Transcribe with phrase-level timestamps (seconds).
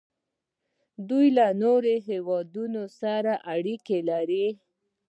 [1.09, 4.47] دوی له نورو هیوادونو سره اړیکې لري.